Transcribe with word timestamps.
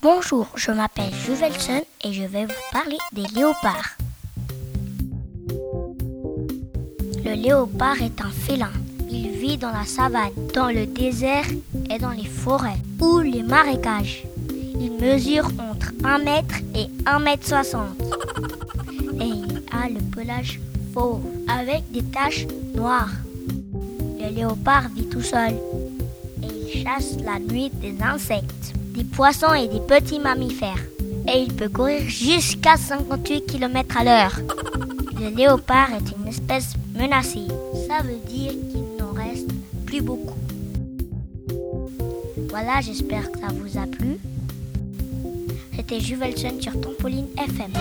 Bonjour, 0.00 0.46
je 0.54 0.70
m'appelle 0.70 1.12
Juvelson 1.26 1.82
et 2.04 2.12
je 2.12 2.22
vais 2.22 2.44
vous 2.44 2.52
parler 2.70 2.98
des 3.12 3.26
léopards. 3.34 3.96
Le 7.24 7.34
léopard 7.34 8.00
est 8.00 8.20
un 8.20 8.30
félin. 8.30 8.70
Il 9.10 9.30
vit 9.30 9.58
dans 9.58 9.72
la 9.72 9.84
savane, 9.84 10.30
dans 10.54 10.68
le 10.68 10.86
désert 10.86 11.46
et 11.90 11.98
dans 11.98 12.12
les 12.12 12.26
forêts 12.28 12.78
ou 13.00 13.18
les 13.18 13.42
marécages. 13.42 14.22
Il 14.80 14.92
mesure 14.92 15.50
entre 15.58 15.92
1 16.04 16.18
mètre 16.18 16.54
et 16.76 16.86
1 17.04 17.18
mètre 17.18 17.48
60. 17.48 17.88
Et 19.20 19.24
il 19.24 19.62
a 19.72 19.88
le 19.88 20.00
pelage 20.14 20.60
fauve 20.94 21.22
avec 21.48 21.90
des 21.90 22.04
taches 22.04 22.46
noires. 22.72 23.10
Le 24.20 24.32
léopard 24.32 24.90
vit 24.94 25.08
tout 25.08 25.22
seul 25.22 25.54
et 26.44 26.46
il 26.46 26.84
chasse 26.84 27.16
la 27.24 27.40
nuit 27.40 27.70
des 27.70 28.00
insectes, 28.00 28.74
des 28.98 29.04
poissons 29.04 29.54
et 29.54 29.68
des 29.68 29.80
petits 29.80 30.18
mammifères. 30.18 30.84
Et 31.32 31.38
il 31.42 31.54
peut 31.54 31.68
courir 31.68 32.00
jusqu'à 32.08 32.76
58 32.76 33.46
km 33.46 33.96
à 33.96 34.04
l'heure. 34.04 34.40
Le 35.20 35.28
léopard 35.36 35.90
est 35.92 36.16
une 36.16 36.26
espèce 36.26 36.74
menacée. 36.98 37.46
Ça 37.86 38.02
veut 38.02 38.18
dire 38.28 38.50
qu'il 38.50 38.82
n'en 38.98 39.12
reste 39.12 39.50
plus 39.86 40.00
beaucoup. 40.00 40.34
Voilà, 42.50 42.80
j'espère 42.80 43.30
que 43.30 43.38
ça 43.38 43.48
vous 43.52 43.78
a 43.78 43.86
plu. 43.86 44.18
C'était 45.76 46.00
Juvelson 46.00 46.60
sur 46.60 46.80
Trampoline 46.80 47.26
FM. 47.36 47.72